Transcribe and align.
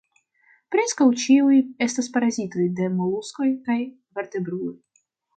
Preskaŭ 0.75 1.05
ĉiuj 1.23 1.57
estas 1.85 2.09
parazitoj 2.15 2.65
de 2.79 2.87
moluskoj 3.01 3.49
kaj 3.67 3.77
vertebruloj. 4.21 4.73